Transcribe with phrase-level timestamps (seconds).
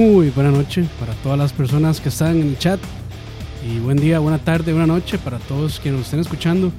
[0.00, 2.80] Muy buena noche para todas las personas que están en el chat.
[3.62, 6.72] Y buen día, buena tarde, buena noche para todos quienes nos estén escuchando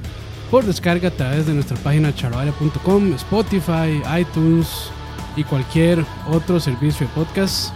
[0.49, 4.89] por descarga a través de nuestra página charlavaria.com, Spotify, iTunes
[5.35, 7.71] y cualquier otro servicio de podcast.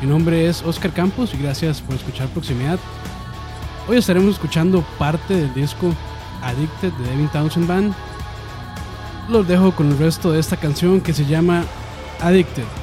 [0.00, 2.78] Mi nombre es Oscar Campos y gracias por escuchar Proximidad.
[3.88, 5.92] Hoy estaremos escuchando parte del disco
[6.44, 7.92] Addicted de Devin Townsend Band.
[9.28, 11.64] Los dejo con el resto de esta canción que se llama
[12.20, 12.81] Addicted.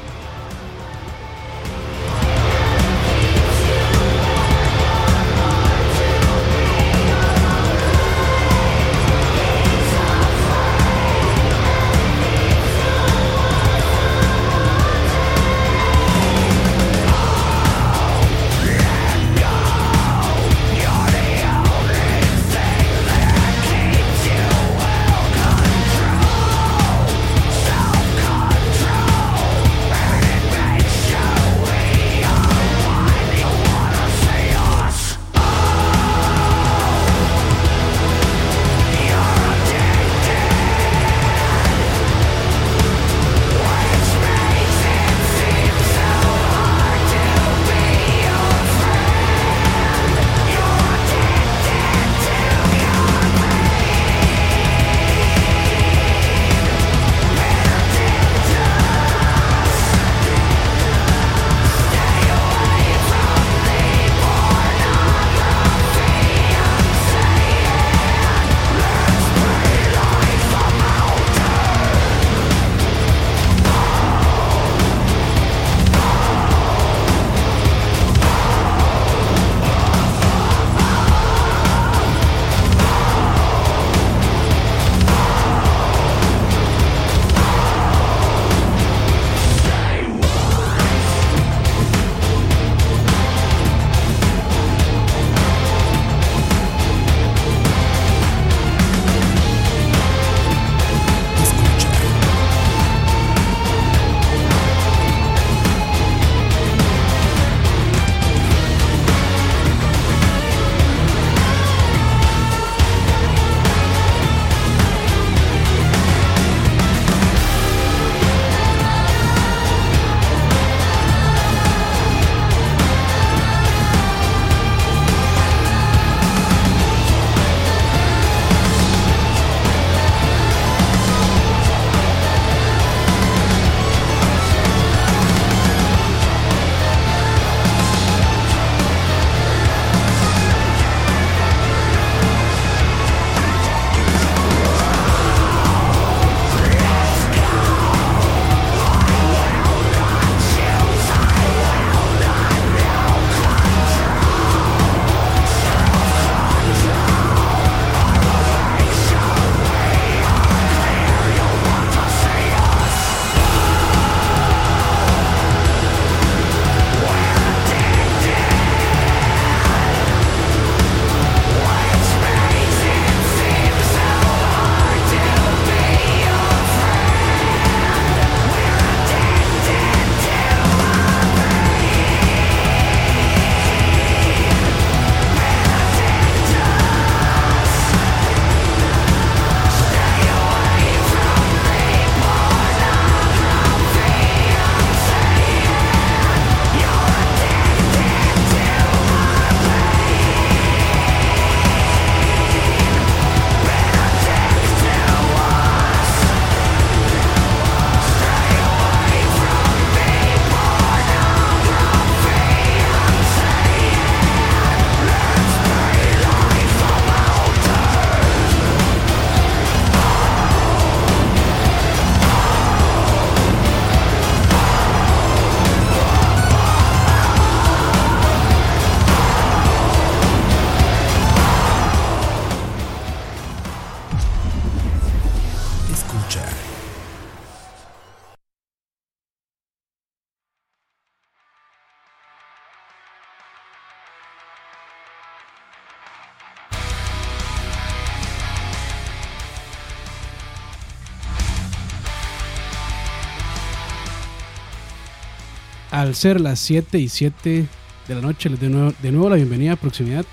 [256.10, 257.67] Al ser las 7 y 7
[258.08, 260.25] de la noche, les doy de nuevo, la bienvenida a Proximidad.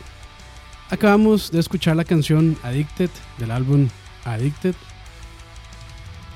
[0.89, 3.87] Acabamos de escuchar la canción Addicted del álbum
[4.25, 4.75] Addicted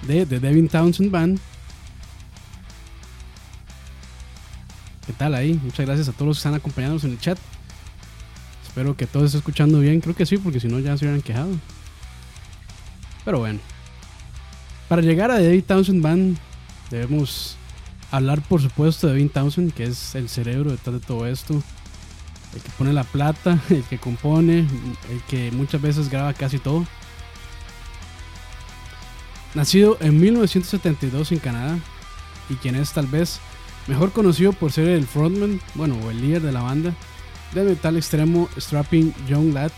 [0.07, 1.41] de The Devin Townsend Band.
[5.07, 5.59] ¿Qué tal ahí?
[5.63, 7.39] Muchas gracias a todos los que están acompañándonos en el chat.
[8.67, 10.03] Espero que todos estén escuchando bien.
[10.03, 11.49] Creo que sí, porque si no ya se hubieran quejado.
[13.25, 13.59] Pero bueno.
[14.87, 16.37] Para llegar a The Devin Townsend Band
[16.91, 17.57] debemos
[18.11, 21.63] hablar por supuesto de Devin Townsend, que es el cerebro detrás de todo esto.
[22.55, 24.61] El que pone la plata, el que compone,
[25.11, 26.87] el que muchas veces graba casi todo.
[29.55, 31.79] Nacido en 1972 en Canadá
[32.49, 33.41] y quien es tal vez
[33.89, 36.95] mejor conocido por ser el frontman, bueno, o el líder de la banda
[37.53, 39.73] de metal extremo Strapping Young Lad.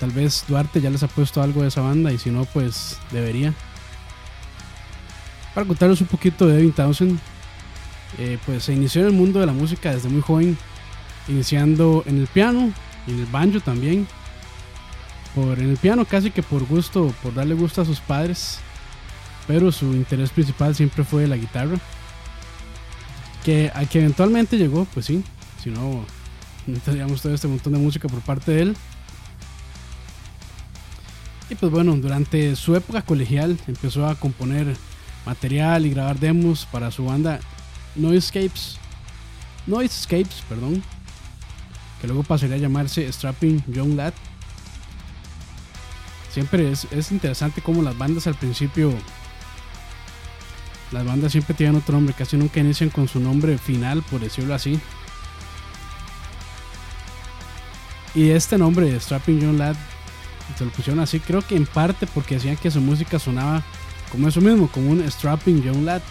[0.00, 2.98] Tal vez Duarte ya les ha puesto algo de esa banda y si no, pues
[3.10, 3.54] debería.
[5.58, 7.18] Para contarles un poquito de Devin Townsend,
[8.16, 10.56] eh, pues se inició en el mundo de la música desde muy joven,
[11.26, 12.72] iniciando en el piano
[13.08, 14.06] y en el banjo también.
[15.34, 18.60] Por, en el piano casi que por gusto, por darle gusto a sus padres,
[19.48, 21.76] pero su interés principal siempre fue la guitarra.
[23.44, 25.24] Que, a que eventualmente llegó, pues sí,
[25.60, 26.04] si no,
[26.68, 28.76] no tendríamos todo este montón de música por parte de él.
[31.50, 34.76] Y pues bueno, durante su época colegial empezó a componer
[35.26, 37.40] material y grabar demos para su banda
[37.94, 38.78] Noisescapes.
[39.66, 40.82] Noisescapes, perdón.
[42.00, 44.14] Que luego pasaría a llamarse Strapping Young Lad.
[46.32, 48.94] Siempre es, es interesante cómo las bandas al principio.
[50.92, 54.54] Las bandas siempre tienen otro nombre, casi nunca inician con su nombre final, por decirlo
[54.54, 54.80] así.
[58.14, 59.76] Y este nombre, Strapping Young Lad,
[60.56, 63.62] se lo pusieron así, creo que en parte porque decían que su música sonaba
[64.10, 66.02] como eso mismo, como un Strapping Young Lad.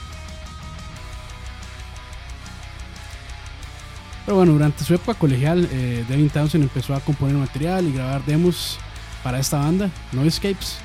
[4.26, 8.26] Pero bueno, durante su época colegial, eh, Devin Townsend empezó a componer material y grabar
[8.26, 8.78] demos
[9.24, 10.78] para esta banda, Noisescapes.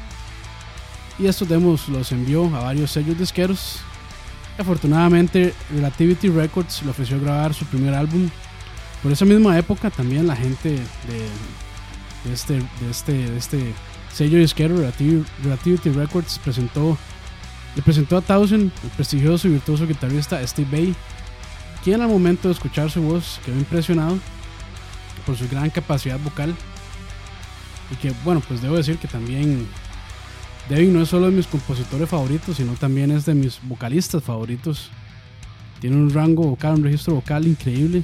[1.18, 3.80] Y estos demos los envió a varios sellos disqueros.
[4.58, 8.28] Afortunadamente, Relativity Records le ofreció grabar su primer álbum.
[9.02, 13.74] Por esa misma época, también la gente de este, de, este, de este
[14.12, 16.98] sello disquero Relativity Records presentó,
[17.74, 20.94] le presentó a Townsend el prestigioso y virtuoso guitarrista Steve Bay,
[21.82, 24.19] quien al momento de escuchar su voz quedó impresionado
[25.26, 26.54] por su gran capacidad vocal.
[27.90, 29.66] Y que, bueno, pues debo decir que también
[30.69, 34.90] Devin no es solo de mis compositores favoritos, sino también es de mis vocalistas favoritos.
[35.81, 38.02] Tiene un rango vocal, un registro vocal increíble.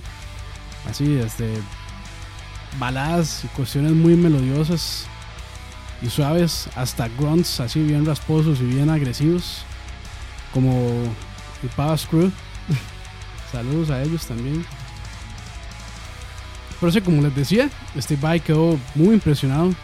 [0.88, 1.48] Así, desde
[2.78, 5.06] baladas y cuestiones muy melodiosas
[6.02, 9.62] y suaves hasta grunts así bien rasposos y bien agresivos
[10.52, 10.72] como
[11.62, 12.30] el Power Screw.
[13.52, 14.64] Saludos a ellos también.
[16.80, 19.74] Por eso como les decía Steve Vai quedó muy impresionado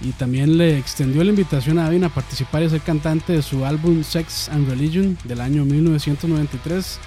[0.00, 3.64] y también le extendió la invitación a Devin a participar y ser cantante de su
[3.64, 6.98] álbum Sex and Religion del año 1993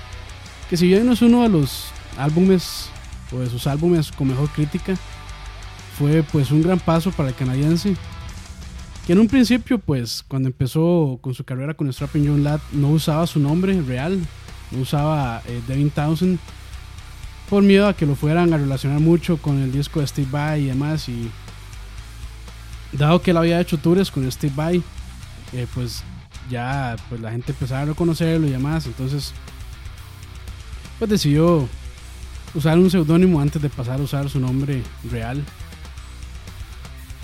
[0.69, 1.87] que si bien no es uno de los
[2.17, 2.89] álbumes
[3.33, 4.95] o de sus álbumes con mejor crítica
[5.97, 7.95] fue pues un gran paso para el canadiense
[9.05, 12.89] que en un principio, pues, cuando empezó con su carrera con Strapping Young Lad, no
[12.89, 14.17] usaba su nombre real,
[14.71, 16.39] no usaba eh, Devin Townsend,
[17.49, 20.63] por miedo a que lo fueran a relacionar mucho con el disco de Steve Vai
[20.63, 21.09] y demás.
[21.09, 21.29] Y
[22.93, 24.81] dado que él había hecho tours con Steve Vai,
[25.51, 26.01] eh, pues
[26.49, 28.85] ya pues la gente empezaba a reconocerlo y demás.
[28.85, 29.33] Entonces,
[30.97, 31.67] pues decidió
[32.53, 34.81] usar un seudónimo antes de pasar a usar su nombre
[35.11, 35.43] real.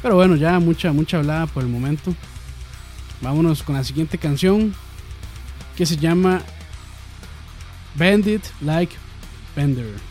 [0.01, 2.13] Pero bueno, ya mucha, mucha hablada por el momento.
[3.21, 4.73] Vámonos con la siguiente canción
[5.75, 6.41] que se llama
[7.95, 8.95] Bandit Like
[9.55, 10.09] Bender.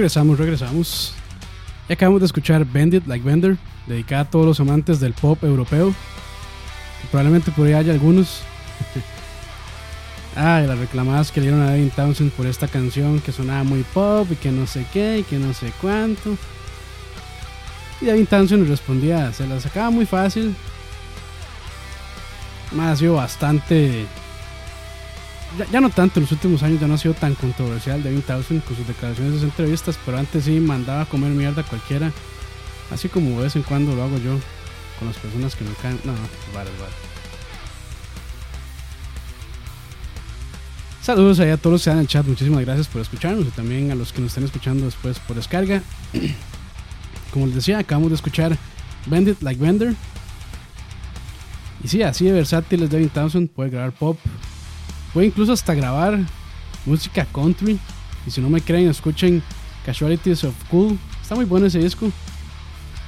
[0.00, 1.12] Regresamos, regresamos.
[1.86, 5.94] Y acabamos de escuchar Bandit Like Bender, dedicada a todos los amantes del pop europeo.
[7.10, 8.40] probablemente por ahí haya algunos.
[10.36, 13.62] ah, y las reclamadas que le dieron a Devin Townsend por esta canción que sonaba
[13.62, 16.34] muy pop y que no sé qué y que no sé cuánto.
[18.00, 20.56] Y Devin Townsend respondía, se la sacaba muy fácil.
[22.72, 24.06] Más sido bastante
[25.70, 28.64] ya, no tanto en los últimos años, ya no ha sido tan controversial Devin Townsend
[28.64, 32.12] con sus declaraciones en entrevistas, pero antes sí mandaba a comer mierda a cualquiera,
[32.90, 34.38] así como de vez en cuando lo hago yo
[34.98, 35.98] con las personas que me caen.
[36.04, 36.12] No,
[36.54, 37.10] vale, vale.
[41.02, 43.90] Saludos a todos los que están en el chat, muchísimas gracias por escucharnos y también
[43.90, 45.82] a los que nos están escuchando después por descarga.
[47.32, 48.56] Como les decía, acabamos de escuchar
[49.06, 49.94] Bandit Like Bender.
[51.82, 54.18] Y sí, así de versátil es Devin Townsend, puede grabar pop,
[55.12, 56.18] Puede incluso hasta grabar
[56.86, 57.78] música country.
[58.26, 59.42] Y si no me creen, escuchen
[59.84, 60.98] Casualties of Cool.
[61.22, 62.10] Está muy bueno ese disco.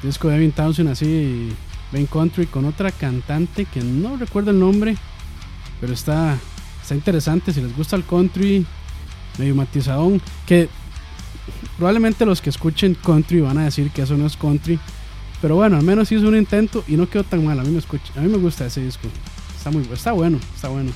[0.02, 1.50] disco de Evan Townsend así,
[1.92, 4.96] Ben Country, con otra cantante que no recuerdo el nombre.
[5.80, 6.38] Pero está,
[6.80, 7.52] está interesante.
[7.52, 8.64] Si les gusta el country,
[9.38, 10.20] medio matizadón.
[10.46, 10.68] Que
[11.76, 14.78] probablemente los que escuchen country van a decir que eso no es country.
[15.40, 17.58] Pero bueno, al menos hizo un intento y no quedó tan mal.
[17.58, 19.08] A mí me, escucha, a mí me gusta ese disco.
[19.56, 20.92] Está, muy, está bueno, está bueno.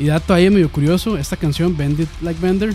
[0.00, 2.74] Y dato ahí medio curioso, esta canción, Bend It Like Bender,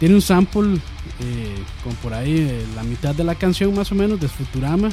[0.00, 0.80] tiene un sample
[1.20, 1.54] eh,
[1.84, 4.90] con por ahí la mitad de la canción más o menos de Futurama,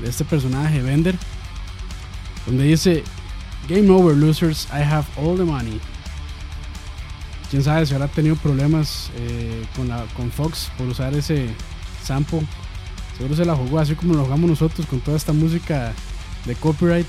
[0.00, 1.14] de este personaje Bender,
[2.46, 3.04] donde dice,
[3.68, 5.78] Game over losers, I have all the money.
[7.50, 11.48] Quién sabe si habrá tenido problemas eh, con, con Fox por usar ese
[12.02, 12.40] sample.
[13.18, 15.92] Seguro se la jugó así como lo jugamos nosotros con toda esta música
[16.46, 17.06] de copyright.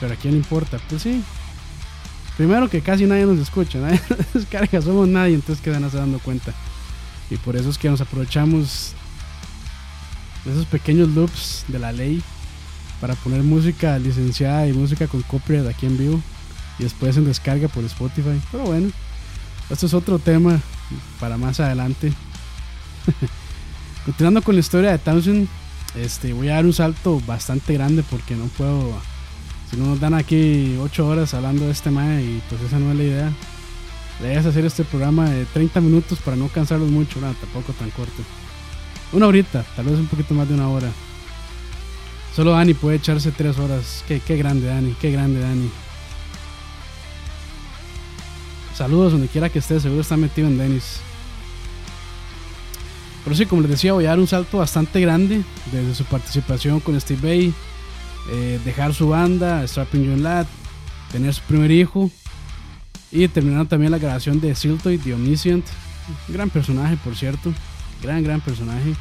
[0.00, 0.80] Pero a quién importa.
[0.88, 1.22] Pues sí,
[2.36, 6.18] Primero que casi nadie nos escucha, nadie nos descarga, somos nadie, entonces quedan se dando
[6.18, 6.52] cuenta.
[7.30, 8.92] Y por eso es que nos aprovechamos
[10.44, 12.22] de esos pequeños loops de la ley
[13.00, 16.20] para poner música licenciada y música con copyright aquí en vivo
[16.78, 18.40] y después en descarga por Spotify.
[18.50, 18.90] Pero bueno,
[19.70, 20.60] esto es otro tema
[21.20, 22.12] para más adelante.
[24.04, 25.48] Continuando con la historia de Townsend,
[25.94, 29.00] este, voy a dar un salto bastante grande porque no puedo
[29.74, 32.92] si no nos dan aquí 8 horas hablando de este mae y pues esa no
[32.92, 33.32] es la idea.
[34.20, 37.72] La idea es hacer este programa de 30 minutos para no cansarlos mucho, nada, tampoco
[37.72, 38.22] tan corto.
[39.12, 40.88] Una horita, tal vez un poquito más de una hora.
[42.36, 44.04] Solo Dani puede echarse 3 horas.
[44.06, 45.68] Qué, grande Dani, qué grande Dani.
[48.76, 51.00] Saludos donde quiera que esté, seguro está metido en Dennis.
[53.24, 56.78] Pero sí, como les decía, voy a dar un salto bastante grande desde su participación
[56.78, 57.54] con Steve Bay
[58.30, 60.46] eh, dejar su banda, Strapping John Lad,
[61.12, 62.10] tener su primer hijo
[63.12, 65.64] y terminar también la grabación de Siltoid, The Omniscient.
[66.28, 67.52] Gran personaje, por cierto.
[68.02, 68.94] Gran, gran personaje.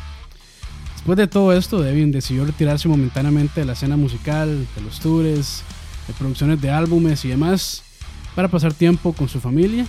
[0.94, 5.64] Después de todo esto, Devin decidió retirarse momentáneamente de la escena musical, de los tours,
[6.08, 7.84] de producciones de álbumes y demás,
[8.36, 9.86] para pasar tiempo con su familia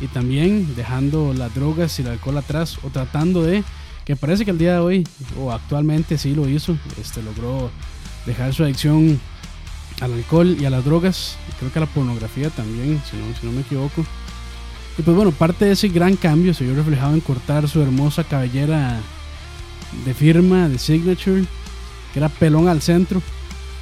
[0.00, 3.62] y también dejando las drogas y el alcohol atrás o tratando de,
[4.04, 7.70] que parece que el día de hoy o actualmente sí lo hizo, este logró
[8.26, 9.20] dejar su adicción
[10.00, 13.46] al alcohol y a las drogas, creo que a la pornografía también, si no, si
[13.46, 14.04] no me equivoco.
[14.98, 18.24] Y pues bueno, parte de ese gran cambio se vio reflejado en cortar su hermosa
[18.24, 18.98] cabellera
[20.04, 21.44] de firma, de signature,
[22.12, 23.22] que era pelón al centro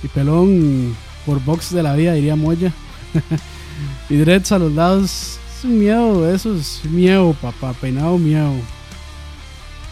[0.02, 2.72] y pelón por box de la vida, diría Moya.
[4.10, 8.54] y dreads a los lados, es un miedo, eso es miedo, papá, peinado miedo.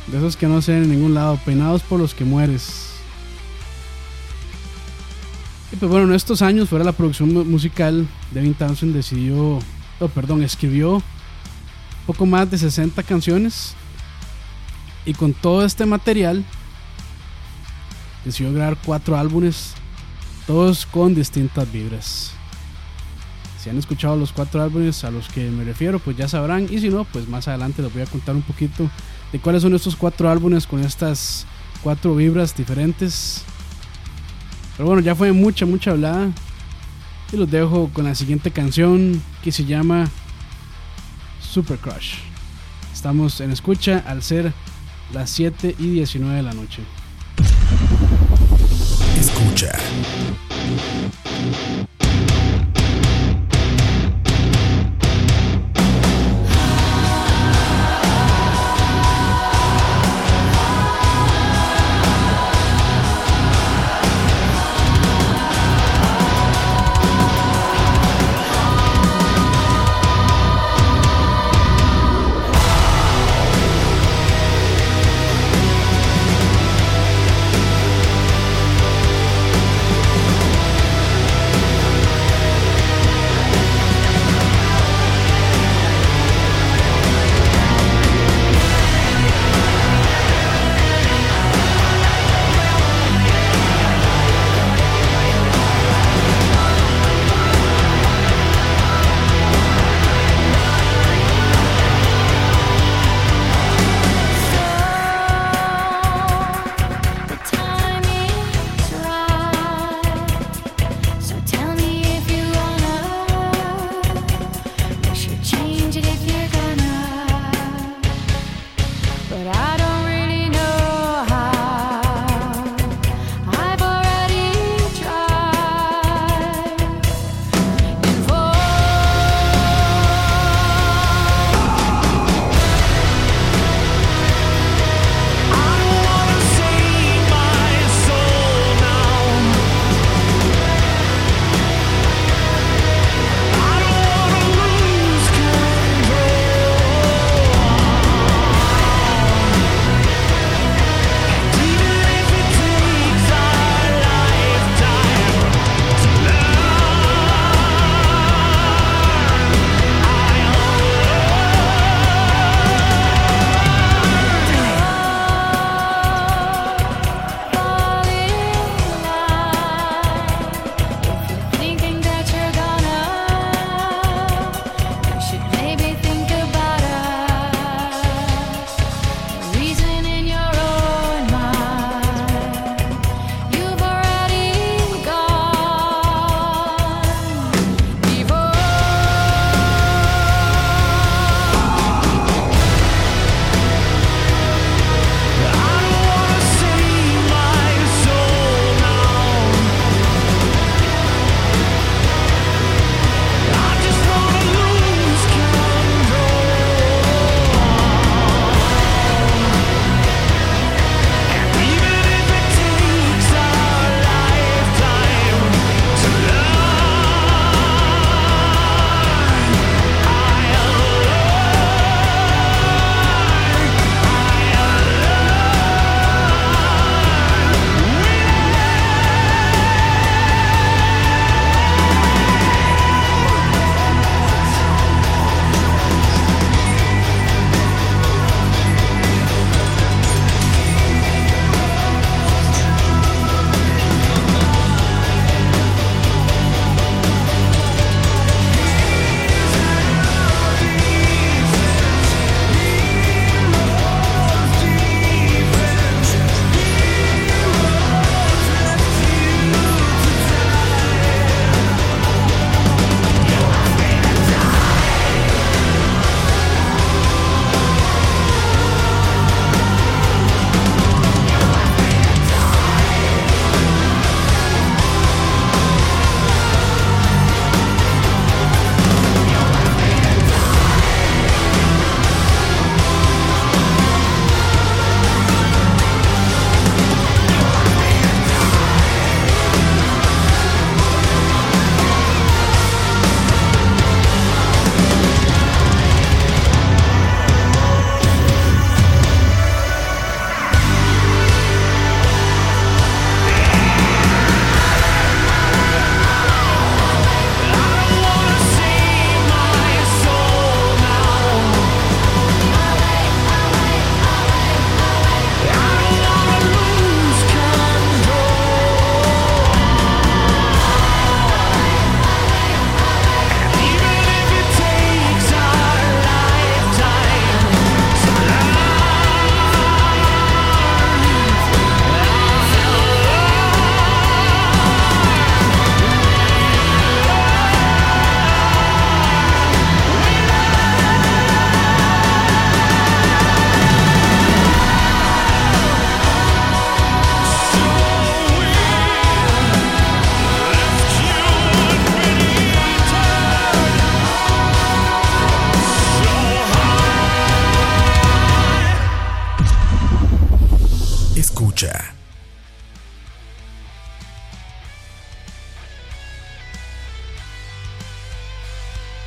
[0.07, 2.96] De esos que no se ven en ningún lado, peinados por los que mueres
[5.71, 9.59] pues bueno, en estos años, fuera la producción musical, Devin Townsend decidió,
[10.01, 11.03] oh, perdón, escribió
[12.07, 13.75] poco más de 60 canciones.
[15.05, 16.45] Y con todo este material,
[18.25, 19.75] decidió grabar cuatro álbumes,
[20.47, 22.33] todos con distintas vibras.
[23.61, 26.69] Si han escuchado los cuatro álbumes a los que me refiero, pues ya sabrán.
[26.71, 28.89] Y si no, pues más adelante les voy a contar un poquito
[29.33, 31.47] de cuáles son estos cuatro álbumes con estas
[31.83, 33.45] cuatro vibras diferentes.
[34.77, 36.31] Pero bueno, ya fue mucha, mucha hablada.
[37.33, 40.09] Y los dejo con la siguiente canción que se llama
[41.41, 42.15] Super Crush.
[42.93, 44.53] Estamos en escucha al ser
[45.13, 46.83] las 7 y 19 de la noche.
[49.19, 49.73] Escucha.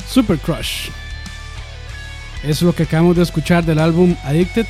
[0.09, 0.89] Super Crush.
[2.43, 4.65] Es lo que acabamos de escuchar del álbum Addicted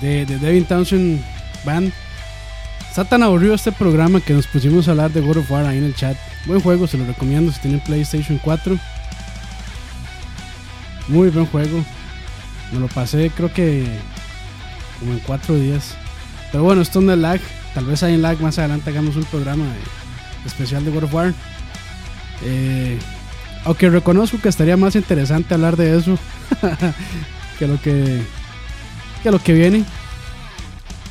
[0.00, 1.24] de, de Devin Townsend
[1.64, 1.92] Band.
[2.88, 5.78] Está tan aburrido este programa que nos pusimos a hablar de God of War ahí
[5.78, 6.16] en el chat.
[6.46, 8.78] Buen juego, se lo recomiendo si tienen PlayStation 4.
[11.08, 11.84] Muy buen juego.
[12.72, 13.86] Me lo pasé creo que
[15.00, 15.94] como en 4 días.
[16.52, 17.40] Pero bueno, esto no es lag.
[17.74, 19.64] Tal vez hay en lag más adelante hagamos un programa
[20.44, 21.34] especial de God of War.
[22.44, 22.98] Eh,
[23.66, 26.18] aunque reconozco que estaría más interesante hablar de eso
[27.58, 28.22] que lo que
[29.22, 29.84] que lo que viene.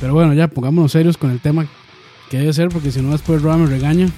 [0.00, 1.66] Pero bueno, ya pongámonos serios con el tema
[2.30, 4.08] que debe ser, porque si no después Roa me regaña.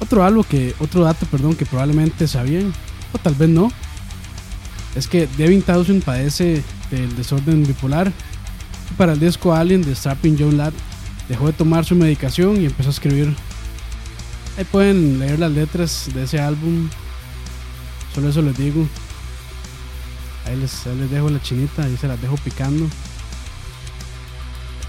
[0.00, 2.72] Otro algo que, otro dato, perdón, que probablemente sabían,
[3.12, 3.70] o tal vez no,
[4.94, 8.12] es que Devin Townsend padece del desorden bipolar.
[8.96, 10.74] Para el disco Alien de Strapping John Ladd,
[11.28, 13.34] dejó de tomar su medicación y empezó a escribir.
[14.58, 16.88] Ahí pueden leer las letras de ese álbum.
[18.14, 18.86] Solo eso les digo.
[20.46, 22.86] Ahí les, ahí les dejo la chinita, ahí se las dejo picando.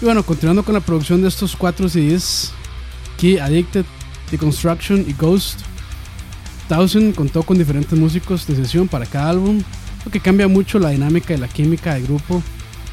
[0.00, 2.52] y bueno, continuando con la producción de estos cuatro CDs,
[3.16, 3.86] Key Addicted,
[4.30, 5.60] Deconstruction y Ghost,
[6.68, 9.62] Thousand contó con diferentes músicos de sesión para cada álbum,
[10.04, 12.42] lo que cambia mucho la dinámica y la química del grupo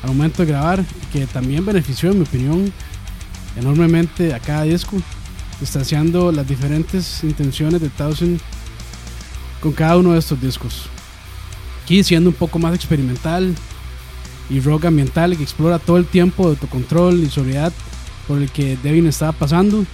[0.02, 2.72] al momento de grabar, que también benefició, en mi opinión,
[3.58, 4.98] enormemente a cada disco,
[5.60, 8.40] distanciando las diferentes intenciones de Thousand
[9.62, 10.84] con cada uno de estos discos.
[11.88, 13.56] Key siendo un poco más experimental,
[14.50, 17.74] y rock ambiental que explora todo el tiempo de autocontrol y sobriedad
[18.28, 19.86] por el que Devin estaba pasando.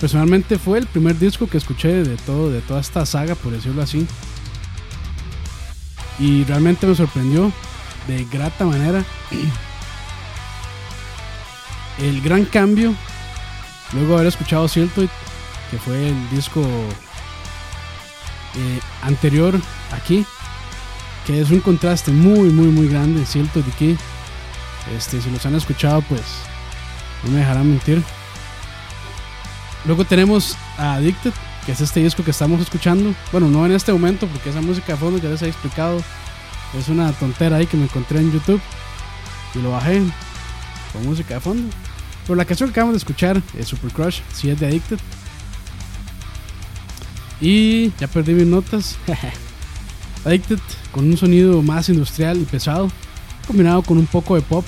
[0.00, 3.82] Personalmente fue el primer disco que escuché de todo de toda esta saga, por decirlo
[3.82, 4.06] así.
[6.18, 7.52] Y realmente me sorprendió
[8.06, 9.04] de grata manera
[11.98, 12.94] el gran cambio
[13.92, 15.08] luego de haber escuchado Siltoid,
[15.70, 16.62] que fue el disco
[18.54, 19.54] eh, anterior
[19.92, 20.24] aquí
[21.26, 23.96] que es un contraste muy, muy, muy grande, de que
[24.96, 26.22] este, si los han escuchado, pues
[27.24, 28.02] no me dejarán mentir.
[29.86, 31.32] Luego tenemos a Addicted,
[31.64, 33.12] que es este disco que estamos escuchando.
[33.32, 36.00] Bueno, no en este momento, porque esa música de fondo ya les he explicado.
[36.78, 38.60] Es una tontera ahí que me encontré en YouTube
[39.54, 40.02] y lo bajé
[40.92, 41.68] con música de fondo.
[42.26, 44.98] Pero la canción que acabamos de escuchar es Super Crush, si es de Addicted.
[47.40, 48.98] Y ya perdí mis notas.
[50.24, 50.58] Addicted
[50.90, 52.90] con un sonido más industrial y pesado,
[53.46, 54.64] combinado con un poco de pop,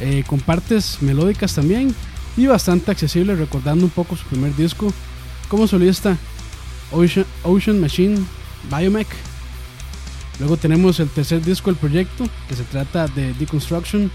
[0.00, 1.94] eh, con partes melódicas también
[2.36, 4.92] y bastante accesible, recordando un poco su primer disco
[5.48, 6.16] como solista
[6.92, 8.18] Ocean, Ocean Machine
[8.70, 9.08] Biomech.
[10.38, 14.10] Luego tenemos el tercer disco del proyecto, que se trata de Deconstruction,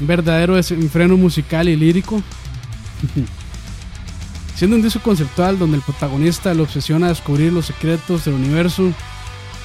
[0.00, 2.22] verdadero desenfreno musical y lírico.
[4.56, 8.92] Siendo un disco conceptual donde el protagonista lo obsesiona a descubrir los secretos del universo,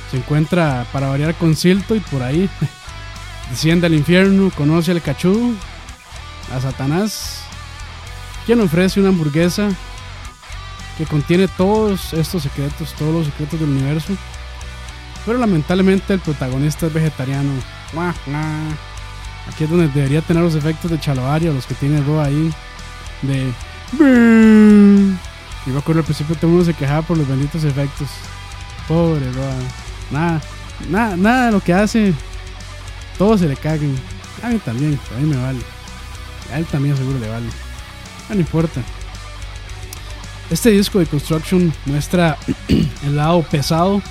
[0.09, 2.49] se encuentra para variar con Silto y por ahí
[3.49, 5.53] desciende al infierno, conoce al cachú,
[6.53, 7.41] a Satanás,
[8.45, 9.69] quien ofrece una hamburguesa
[10.97, 14.13] que contiene todos estos secretos, todos los secretos del universo.
[15.25, 17.51] Pero lamentablemente el protagonista es vegetariano.
[19.47, 22.51] Aquí es donde debería tener los efectos de Chaloaria, los que tiene Ro ahí.
[23.21, 23.53] De
[25.65, 28.07] y me acuerdo al principio todo el mundo se quejaba por los benditos efectos.
[28.87, 29.53] Pobre Roa.
[30.11, 30.41] Nada,
[30.89, 32.13] nada, nada de lo que hace.
[33.17, 33.95] Todo se le caguen.
[34.43, 35.59] A mí también, a mí me vale.
[36.51, 37.47] A él también seguro le vale.
[38.29, 38.81] No, importa.
[40.51, 42.37] Este disco de Construction muestra
[43.03, 44.01] el lado pesado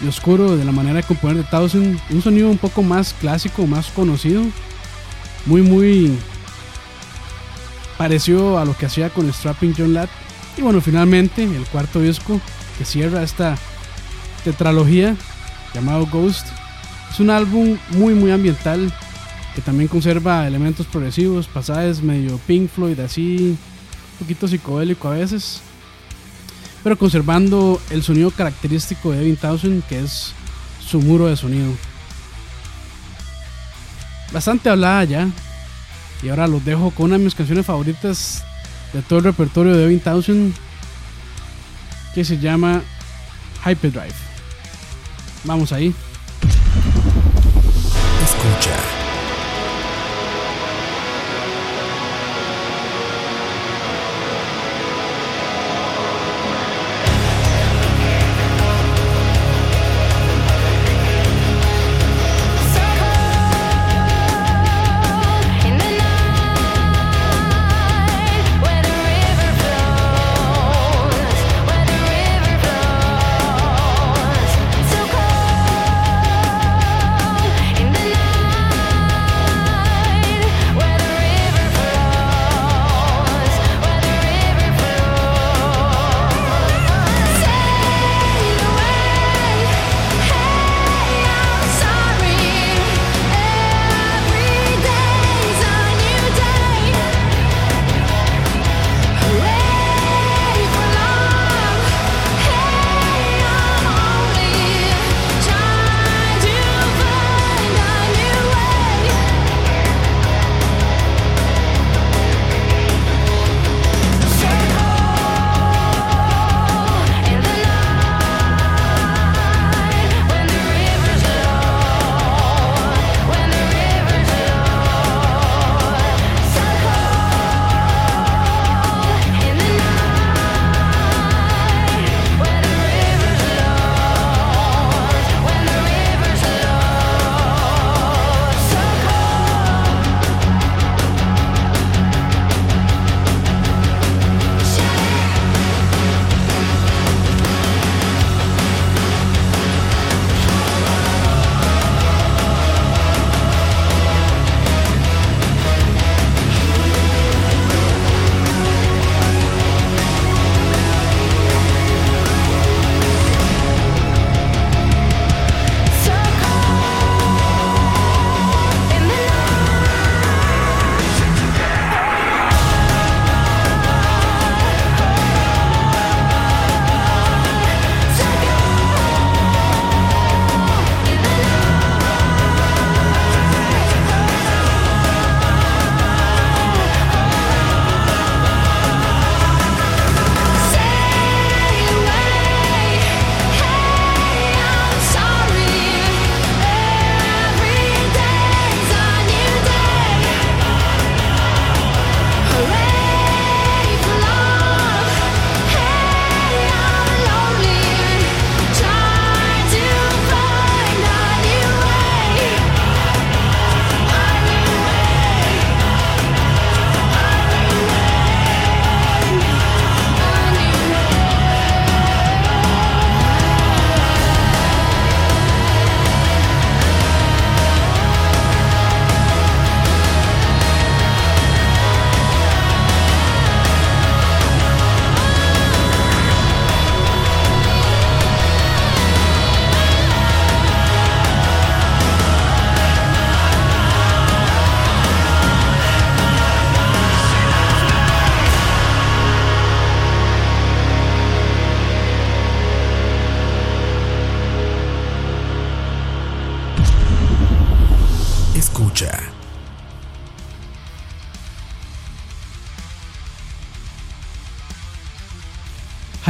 [0.00, 2.00] y oscuro de la manera de componer de Thousand.
[2.10, 4.42] Un sonido un poco más clásico, más conocido.
[5.46, 6.16] Muy, muy
[7.98, 10.08] pareció a lo que hacía con Strapping John Ladd.
[10.56, 12.40] Y bueno, finalmente el cuarto disco
[12.78, 13.56] que cierra esta
[14.44, 15.16] tetralogía
[15.74, 16.46] llamado Ghost.
[17.10, 18.92] Es un álbum muy muy ambiental
[19.54, 23.56] que también conserva elementos progresivos, pasajes medio Pink Floyd así,
[24.12, 25.62] un poquito psicodélico a veces,
[26.84, 30.34] pero conservando el sonido característico de Evin Townsend que es
[30.86, 31.72] su muro de sonido.
[34.32, 35.28] Bastante hablada ya,
[36.22, 38.44] y ahora los dejo con una de mis canciones favoritas
[38.92, 40.54] de todo el repertorio de Evin Townsend
[42.14, 42.82] que se llama
[43.64, 44.14] Hyperdrive.
[45.44, 45.94] Vamos ahí.
[48.22, 48.93] Escucha.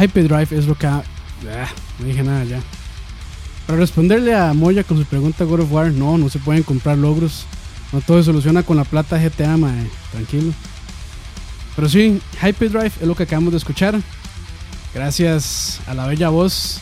[0.05, 0.87] Hyperdrive es lo que...
[0.87, 1.03] ha-
[1.47, 1.67] Ah,
[1.99, 2.59] no dije nada ya.
[3.67, 6.97] Para responderle a Moya con su pregunta God of War, no, no se pueden comprar
[6.97, 7.45] logros.
[7.91, 9.87] No todo se soluciona con la plata GTA, mae.
[10.11, 10.53] Tranquilo.
[11.75, 13.99] Pero sí, Hyperdrive es lo que acabamos de escuchar.
[14.93, 16.79] Gracias a la bella voz.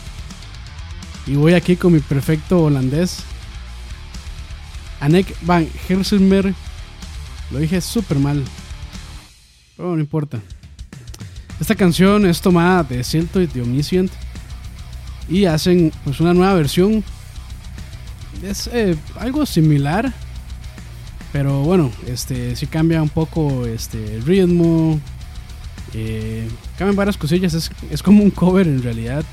[1.26, 3.20] Y voy aquí con mi perfecto holandés.
[5.00, 6.54] Anek van Herselmer.
[7.52, 8.44] Lo dije súper mal.
[9.76, 10.40] Pero no importa.
[11.64, 14.12] Esta canción es tomada de Siltoid de Omniscient.
[15.30, 17.06] Y hacen pues una nueva versión.
[18.44, 20.12] Es eh, algo similar.
[21.32, 25.00] Pero bueno, este sí cambia un poco este, el ritmo.
[25.94, 27.54] eh, cambian varias cosillas.
[27.54, 29.24] Es, es como un cover en realidad.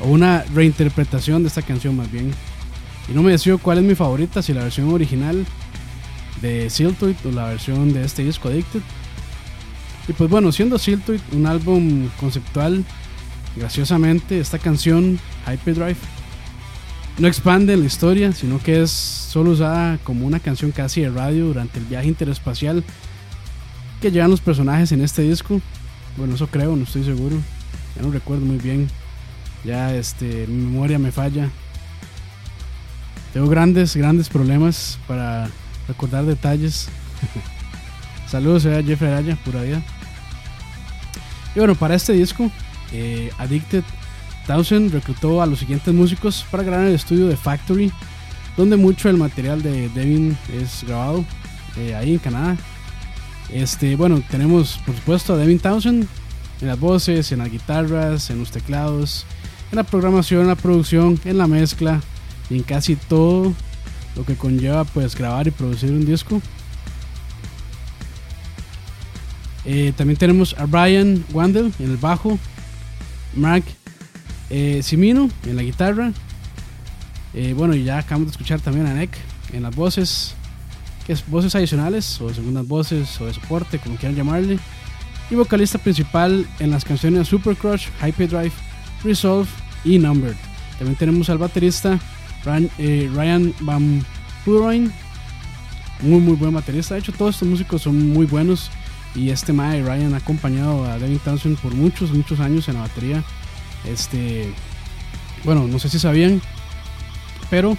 [0.00, 2.30] O una reinterpretación de esta canción más bien.
[3.08, 5.46] Y no me decido cuál es mi favorita, si la versión original
[6.42, 8.82] de Siltoid o la versión de este disco Addicted.
[10.08, 12.84] Y pues bueno, siendo Siltoid un álbum conceptual,
[13.56, 15.96] graciosamente esta canción, Hyperdrive,
[17.18, 21.46] no expande la historia, sino que es solo usada como una canción casi de radio
[21.46, 22.82] durante el viaje interespacial
[24.00, 25.60] que llevan los personajes en este disco.
[26.16, 27.36] Bueno, eso creo, no estoy seguro.
[27.94, 28.88] Ya no recuerdo muy bien.
[29.64, 31.48] Ya este, mi memoria me falla.
[33.32, 35.48] Tengo grandes, grandes problemas para
[35.86, 36.88] recordar detalles.
[38.28, 39.82] Saludos a Jeffrey Araya, pura vida.
[41.54, 42.50] Y bueno, para este disco,
[42.92, 43.84] eh, Addicted
[44.46, 47.92] Thousand reclutó a los siguientes músicos para grabar en el estudio de Factory,
[48.56, 51.24] donde mucho del material de Devin es grabado
[51.76, 52.56] eh, ahí en Canadá.
[53.52, 56.06] Este, bueno, tenemos por supuesto a Devin Townsend
[56.60, 59.26] en las voces, en las guitarras, en los teclados,
[59.70, 62.00] en la programación, en la producción, en la mezcla
[62.48, 63.52] y en casi todo
[64.16, 66.40] lo que conlleva pues grabar y producir un disco.
[69.64, 72.38] Eh, también tenemos a Brian Wandel en el bajo,
[73.34, 73.64] Mark
[74.50, 76.12] eh, en la guitarra.
[77.34, 79.10] Eh, bueno, y ya acabamos de escuchar también a Nick
[79.52, 80.34] en las voces,
[81.06, 84.58] que es voces adicionales o segundas voces o de soporte, como quieran llamarle.
[85.30, 88.52] Y vocalista principal en las canciones Super Crush, Hyperdrive,
[89.02, 89.48] Resolve
[89.84, 90.36] y Numbered.
[90.76, 91.98] También tenemos al baterista
[92.44, 94.04] Ryan, eh, Ryan Van
[94.44, 94.92] Puroin,
[96.00, 96.94] muy muy buen baterista.
[96.94, 98.70] De hecho, todos estos músicos son muy buenos.
[99.14, 102.80] Y este Mae Ryan ha acompañado a Devin Townsend por muchos, muchos años en la
[102.82, 103.22] batería.
[103.84, 104.52] Este,
[105.44, 106.40] bueno, no sé si sabían,
[107.50, 107.76] pero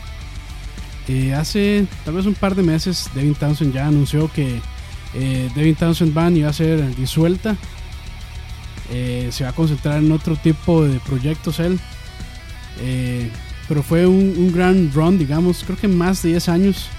[1.07, 4.61] eh, hace tal vez un par de meses Devin Townsend ya anunció que
[5.15, 7.55] eh, Devin Townsend Band iba a ser disuelta.
[8.91, 11.79] Eh, se va a concentrar en otro tipo de proyectos él.
[12.79, 13.29] Eh,
[13.67, 16.89] pero fue un, un gran run, digamos, creo que más de 10 años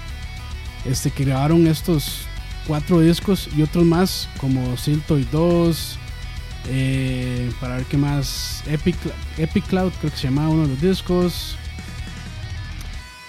[0.85, 2.21] este, que grabaron estos
[2.67, 5.97] cuatro discos y otros más como Siltoid 2
[6.67, 8.95] eh, para ver qué más Epic,
[9.37, 11.57] Epic Cloud creo que se llamaba uno de los discos.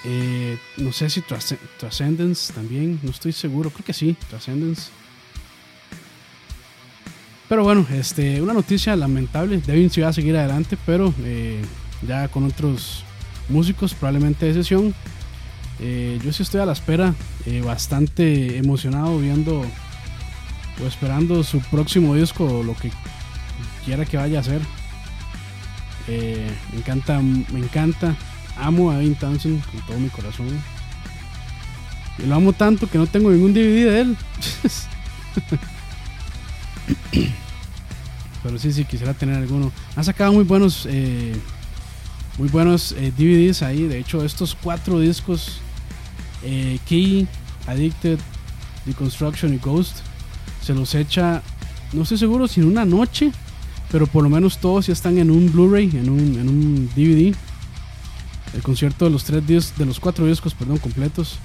[0.04, 4.90] Eh, no sé si Transcend- Transcendence también no estoy seguro creo que sí Transcendence.
[7.48, 11.60] Pero bueno este una noticia lamentable Devin sí va a seguir adelante pero eh,
[12.06, 13.02] ya con otros
[13.48, 14.94] músicos probablemente de sesión
[15.78, 17.14] eh, yo sí estoy a la espera,
[17.44, 19.60] eh, bastante emocionado viendo
[20.82, 22.90] o esperando su próximo disco lo que
[23.84, 24.62] quiera que vaya a hacer.
[26.08, 28.16] Eh, me encanta, me encanta,
[28.56, 30.48] amo a Devin Townsend con todo mi corazón.
[32.18, 34.16] Y lo amo tanto que no tengo ningún DVD de él.
[38.42, 39.70] Pero sí, sí, quisiera tener alguno.
[39.96, 41.34] Han sacado muy buenos, eh,
[42.38, 43.82] muy buenos DVDs ahí.
[43.82, 45.60] De hecho, estos cuatro discos
[46.46, 47.26] eh, Key,
[47.66, 48.18] Addicted,
[48.86, 49.98] Deconstruction y Ghost.
[50.62, 51.42] Se los echa,
[51.92, 53.32] no estoy seguro si en una noche,
[53.90, 57.34] pero por lo menos todos ya están en un Blu-ray, en un, DVD.
[58.54, 61.38] El concierto de los tres discos, de los cuatro discos, perdón, completos.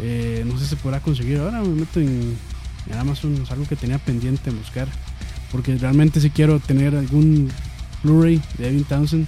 [0.00, 1.38] Eh, no sé si se podrá conseguir.
[1.38, 2.36] Ahora me meto en,
[2.98, 4.88] Amazon, es algo que tenía pendiente buscar.
[5.50, 7.50] Porque realmente si quiero tener algún
[8.02, 9.26] Blu-ray de Devin Townsend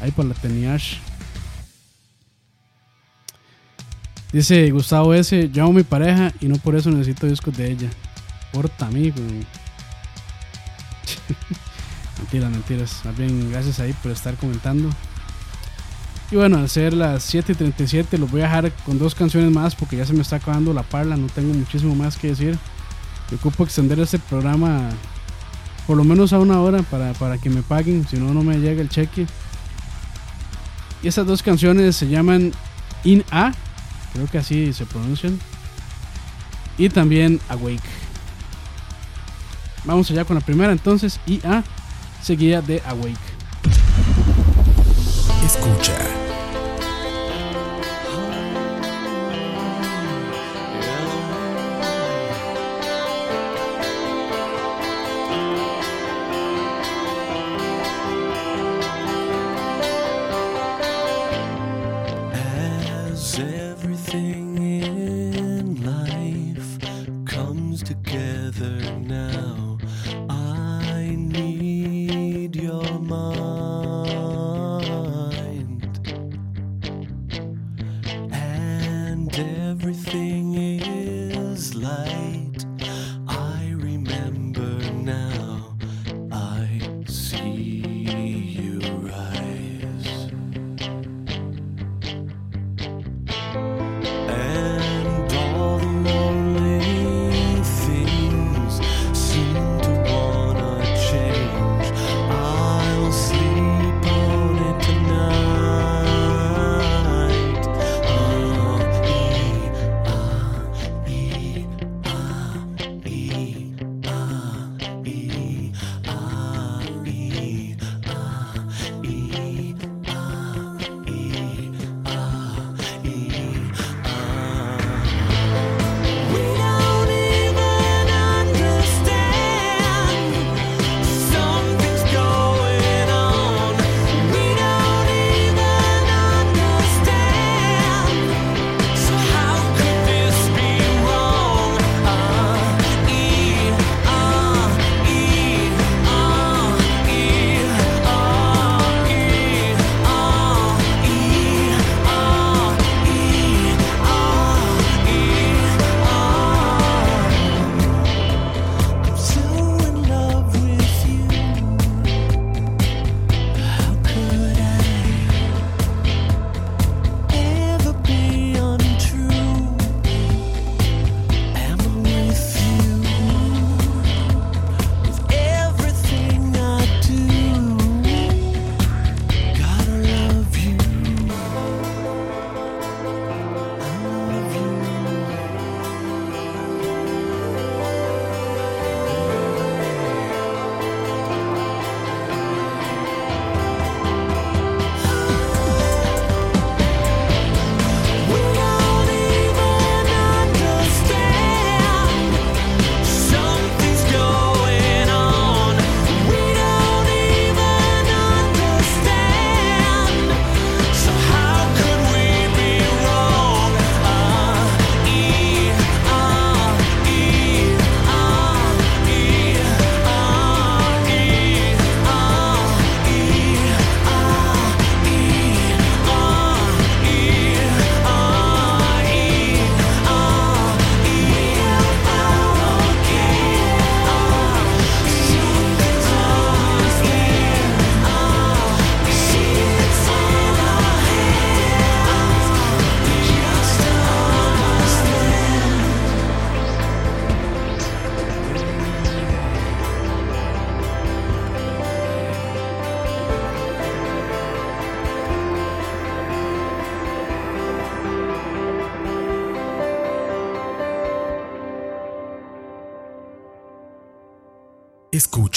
[0.00, 0.98] ahí para la Teniash.
[4.36, 5.48] Dice Gustavo S.
[5.50, 7.88] Yo amo a mi pareja y no por eso necesito discos de ella.
[8.52, 9.16] Porta amigo.
[12.18, 13.00] mentiras, mentiras.
[13.06, 14.90] Más bien, gracias ahí por estar comentando.
[16.30, 19.96] Y bueno, al ser las 7.37 los voy a dejar con dos canciones más porque
[19.96, 21.16] ya se me está acabando la parla.
[21.16, 22.58] No tengo muchísimo más que decir.
[23.30, 24.90] Me ocupo extender este programa
[25.86, 28.06] por lo menos a una hora para, para que me paguen.
[28.06, 29.26] Si no, no me llega el cheque.
[31.02, 32.52] Y estas dos canciones se llaman
[33.02, 33.54] In A
[34.16, 35.38] Creo que así se pronuncian.
[36.78, 37.82] Y también Awake.
[39.84, 41.20] Vamos allá con la primera entonces.
[41.26, 41.62] IA
[42.22, 43.18] seguida de Awake.
[45.44, 46.15] Escucha.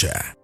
[0.00, 0.39] Куча.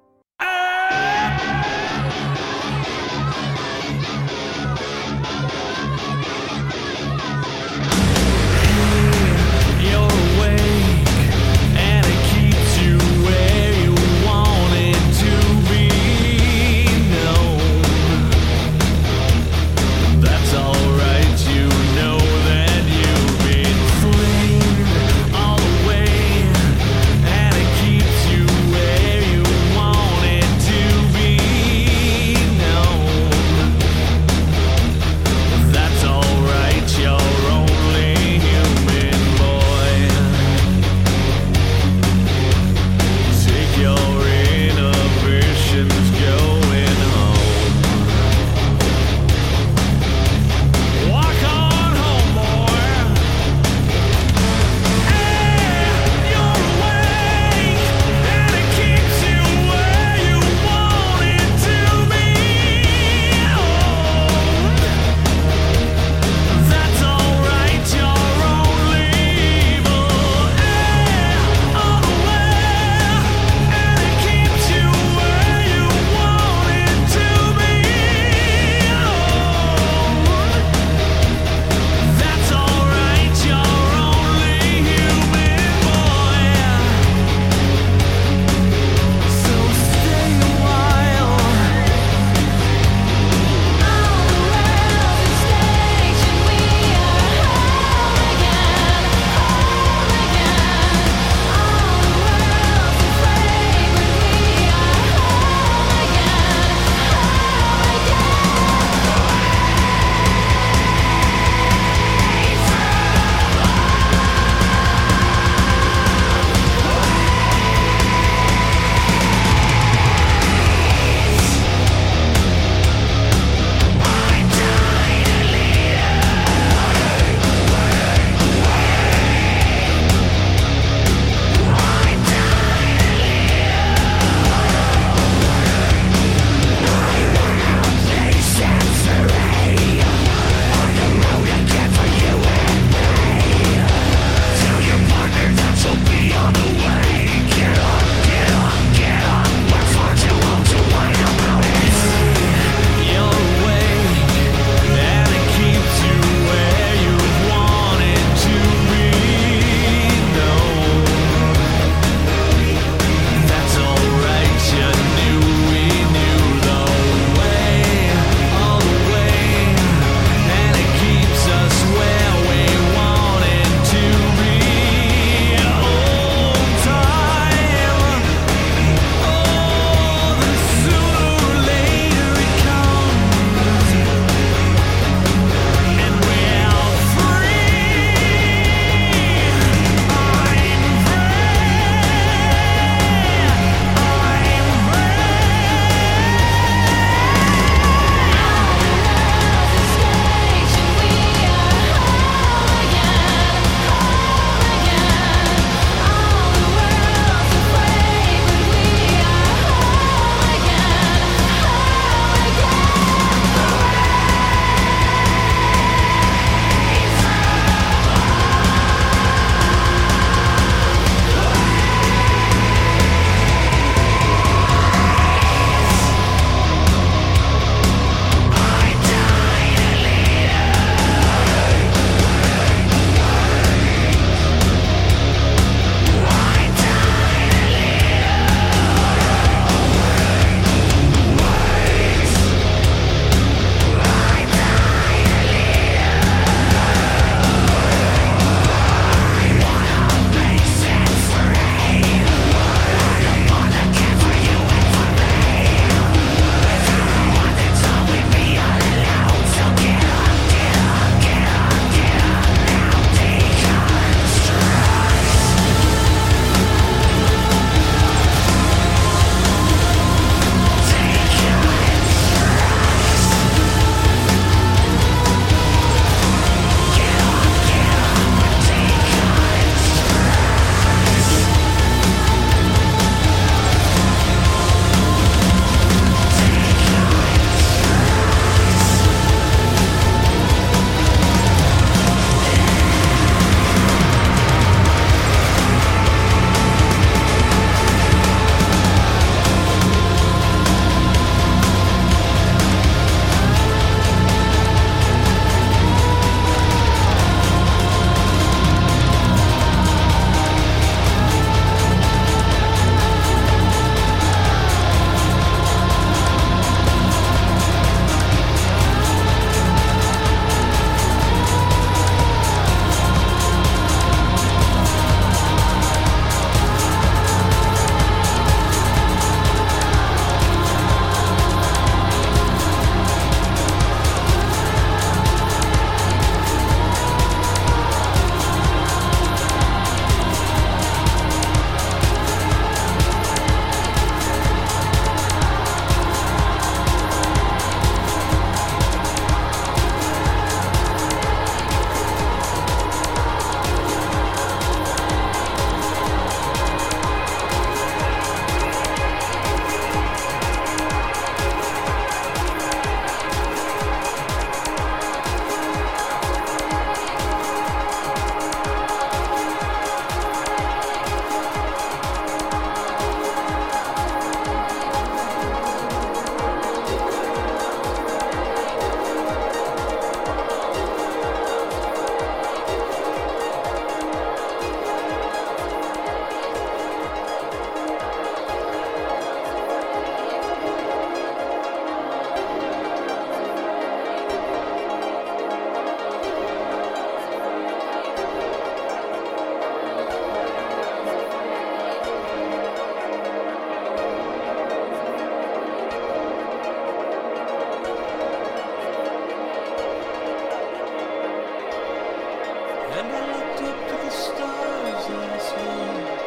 [412.99, 416.26] And I looked up to the stars last night.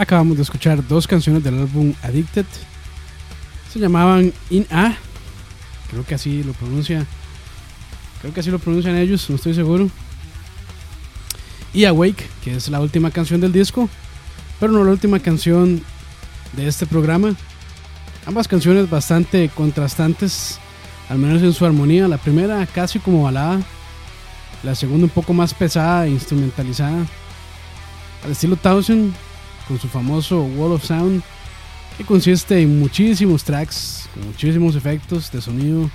[0.00, 2.46] Acabamos de escuchar dos canciones del álbum Addicted.
[3.70, 4.94] Se llamaban In A.
[5.90, 7.04] Creo que así lo pronuncia.
[8.22, 9.90] Creo que así lo pronuncian ellos, no estoy seguro.
[11.74, 13.90] Y Awake, que es la última canción del disco.
[14.58, 15.82] Pero no la última canción
[16.54, 17.34] de este programa.
[18.24, 20.58] Ambas canciones bastante contrastantes,
[21.10, 22.08] al menos en su armonía.
[22.08, 23.60] La primera casi como balada.
[24.62, 27.06] La segunda un poco más pesada e instrumentalizada.
[28.24, 29.12] Al estilo Thousand,
[29.70, 31.22] con su famoso Wall of Sound,
[31.96, 35.88] que consiste en muchísimos tracks, con muchísimos efectos de sonido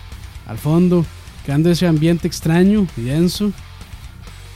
[0.48, 1.06] al fondo,
[1.44, 3.52] creando ese ambiente extraño y denso.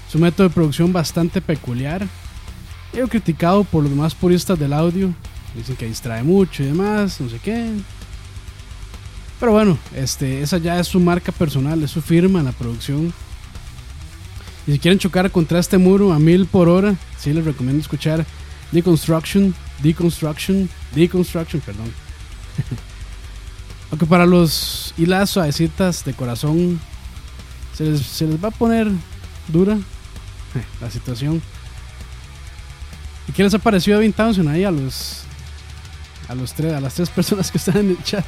[0.10, 2.08] Su método de producción bastante peculiar,
[3.10, 5.14] criticado por los más puristas del audio.
[5.54, 7.74] Dicen que distrae mucho y demás, no sé qué.
[9.38, 13.14] Pero bueno, este, esa ya es su marca personal, es su firma en la producción.
[14.66, 18.26] Y si quieren chocar contra este muro a mil por hora, sí les recomiendo escuchar
[18.72, 21.92] Deconstruction, Deconstruction, Deconstruction, perdón.
[23.92, 26.80] Aunque para los y las suavecitas de corazón
[27.76, 28.88] se les, se les va a poner
[29.48, 29.78] dura
[30.82, 31.42] la situación.
[33.28, 35.24] ¿Y qué les ha parecido a Vin Townsend ahí a los
[36.28, 38.26] a los tres, a las tres personas que están en el chat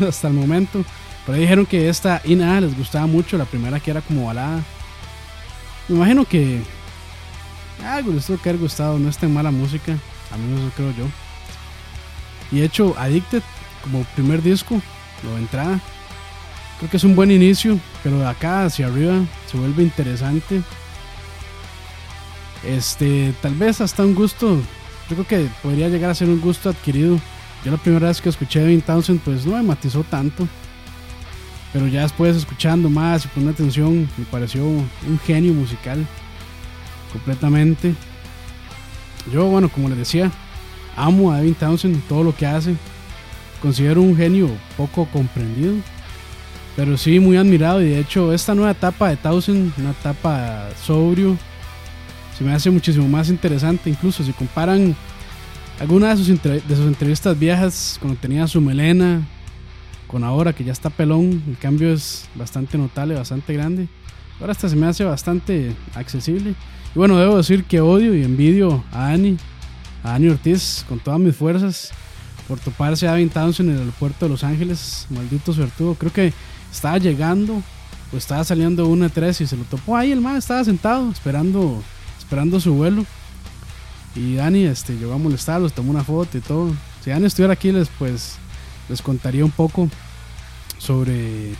[0.08, 0.84] hasta el momento?
[1.24, 4.62] Pero dijeron que esta INA les gustaba mucho, la primera que era como balada.
[5.88, 6.62] Me imagino que
[7.84, 9.96] algo les tuvo que haber gustado, no es tan mala música,
[10.30, 11.04] al menos eso creo yo.
[12.50, 13.42] Y de hecho, Addicted,
[13.82, 14.80] como primer disco,
[15.24, 15.80] lo de entrada,
[16.78, 20.62] creo que es un buen inicio, pero de acá hacia arriba se vuelve interesante.
[22.64, 24.60] Este, tal vez hasta un gusto,
[25.08, 27.18] creo que podría llegar a ser un gusto adquirido.
[27.64, 30.46] Yo la primera vez que escuché a Vin Townsend, pues no me matizó tanto.
[31.72, 36.06] Pero ya después escuchando más y poniendo atención, me pareció un genio musical
[37.12, 37.94] completamente.
[39.32, 40.30] Yo, bueno, como les decía,
[40.96, 42.74] amo a Devin Townsend, todo lo que hace.
[43.60, 45.74] Considero un genio poco comprendido,
[46.74, 47.80] pero sí muy admirado.
[47.80, 51.36] Y de hecho, esta nueva etapa de Townsend, una etapa sobrio,
[52.36, 53.90] se me hace muchísimo más interesante.
[53.90, 54.96] Incluso si comparan
[55.78, 59.22] algunas de sus, de sus entrevistas viejas, cuando tenía su melena,
[60.08, 63.88] con ahora que ya está pelón, el cambio es bastante notable, bastante grande.
[64.40, 66.54] Ahora hasta se me hace bastante accesible.
[66.94, 69.36] Y bueno, debo decir que odio y envidio a Ani,
[70.02, 71.92] a Ani Ortiz con todas mis fuerzas
[72.48, 75.06] por toparse a en el aeropuerto de Los Ángeles.
[75.10, 75.94] Maldito suertudo.
[75.94, 76.32] Creo que
[76.70, 77.62] estaba llegando
[78.12, 80.12] o estaba saliendo una de tres y se lo topó ahí.
[80.12, 81.82] El man estaba sentado esperando,
[82.18, 83.04] esperando su vuelo.
[84.14, 86.74] Y Dani este, llegó a molestarlo, tomó una foto y todo.
[87.02, 88.36] Si Dani estuviera aquí, les, pues,
[88.88, 89.88] les contaría un poco
[90.78, 91.54] sobre,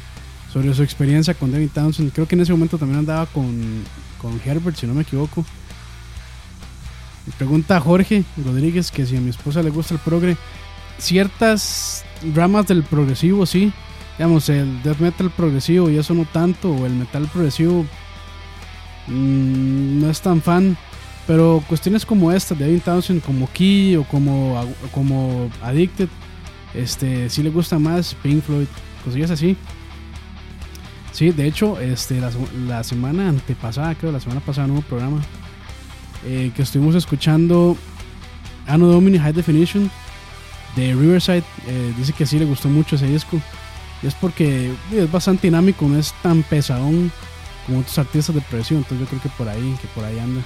[0.53, 2.13] sobre su experiencia con Devin Townsend.
[2.13, 3.85] Creo que en ese momento también andaba con,
[4.21, 5.45] con Herbert, si no me equivoco.
[7.39, 10.37] Pregunta Jorge Rodríguez que si a mi esposa le gusta el progre.
[10.99, 13.73] Ciertas ramas del progresivo, sí.
[14.19, 16.71] Digamos, el death metal progresivo y eso no tanto.
[16.71, 17.87] O el metal progresivo
[19.07, 20.77] mm, no es tan fan.
[21.27, 26.09] Pero cuestiones como estas de Devin Townsend, como Key o como, como Addicted,
[26.75, 28.67] este, sí le gusta más Pink Floyd,
[29.05, 29.57] cosillas así.
[31.13, 32.31] Sí, de hecho, este, la,
[32.67, 35.21] la semana antepasada, creo, la semana pasada no hubo programa,
[36.25, 37.77] eh, que estuvimos escuchando
[38.67, 39.91] Anno Domini High Definition
[40.77, 41.45] de Riverside.
[41.67, 43.39] eh, dice que sí le gustó mucho ese disco.
[44.03, 47.13] Y es porque es bastante dinámico, no es tan pesadón
[47.67, 48.79] como otros artistas de progresivo.
[48.79, 50.41] Entonces yo creo que por ahí, que por ahí anda.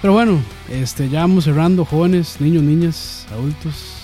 [0.00, 3.98] Pero bueno, este, ya vamos cerrando, jóvenes, niños, niñas, adultos,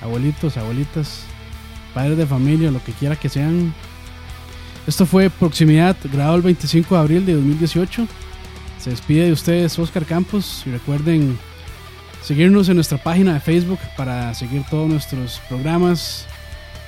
[0.00, 1.24] abuelitos, abuelitas,
[1.94, 3.72] padres de familia, lo que quiera que sean.
[4.86, 8.06] Esto fue Proximidad, grabado el 25 de abril de 2018.
[8.78, 11.38] Se despide de ustedes Oscar Campos y recuerden
[12.22, 16.26] seguirnos en nuestra página de Facebook para seguir todos nuestros programas.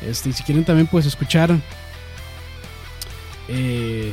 [0.03, 1.57] Este, y si quieren también pues escuchar
[3.49, 4.13] eh,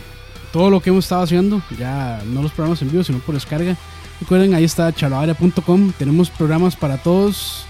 [0.54, 3.76] todo lo que hemos estado haciendo, ya no los programas en vivo, sino por descarga.
[4.22, 5.92] Recuerden, ahí está charlavaria.com.
[5.98, 7.66] Tenemos programas para todos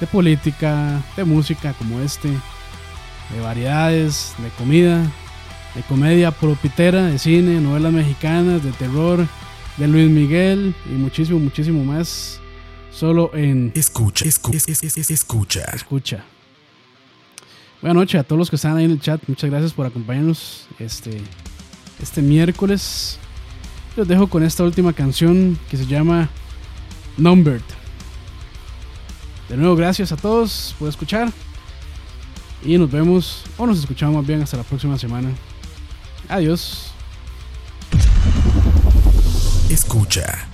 [0.00, 5.02] de política, de música como este, de variedades, de comida,
[5.74, 9.26] de comedia propitera, de cine, novelas mexicanas, de terror,
[9.76, 12.40] de Luis Miguel y muchísimo, muchísimo más.
[12.92, 15.62] Solo en Escucha, escu- es- es- es- escucha.
[15.74, 16.24] Escucha.
[17.82, 19.20] Buenas noches a todos los que están ahí en el chat.
[19.26, 21.20] Muchas gracias por acompañarnos este,
[22.00, 23.18] este miércoles.
[23.96, 26.28] Los dejo con esta última canción que se llama
[27.16, 27.62] Numbered.
[29.48, 31.32] De nuevo, gracias a todos por escuchar.
[32.64, 35.30] Y nos vemos, o nos escuchamos bien hasta la próxima semana.
[36.28, 36.92] Adiós.
[39.68, 40.48] Escucha.